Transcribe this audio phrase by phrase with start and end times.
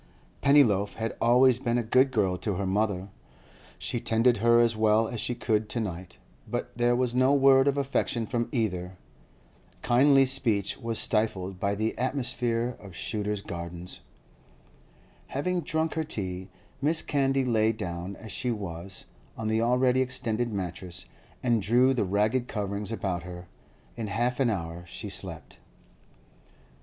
[0.41, 3.09] Pennyloaf had always been a good girl to her mother;
[3.77, 7.67] she tended her as well as she could to night; but there was no word
[7.67, 8.97] of affection from either.
[9.83, 13.99] Kindly speech was stifled by the atmosphere of Shooter's Gardens.
[15.27, 16.49] Having drunk her tea,
[16.81, 17.05] Mrs.
[17.05, 19.05] Candy lay down, as she was,
[19.37, 21.05] on the already extended mattress,
[21.43, 23.47] and drew the ragged coverings about her.
[23.95, 25.59] In half an hour she slept.